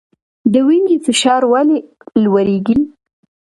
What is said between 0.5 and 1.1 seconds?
د وینې